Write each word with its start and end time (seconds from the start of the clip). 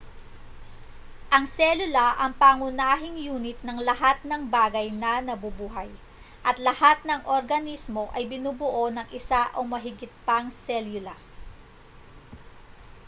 ang 1.35 1.45
selula 1.57 2.07
ang 2.23 2.33
pangunahing 2.43 3.17
yunit 3.27 3.57
ng 3.63 3.77
lahat 3.89 4.17
ng 4.25 4.41
bagay 4.55 4.87
na 5.01 5.13
nabubuhay 5.27 5.89
at 6.49 6.55
lahat 6.67 6.97
ng 7.05 7.21
organismo 7.37 8.03
ay 8.17 8.23
binubuo 8.31 8.85
ng 8.91 9.05
isa 9.19 9.41
o 9.53 9.59
mahigit 9.73 10.09
pang 10.27 10.47
selula 10.67 11.13